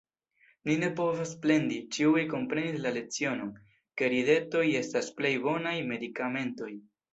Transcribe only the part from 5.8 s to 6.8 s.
medikamentoj.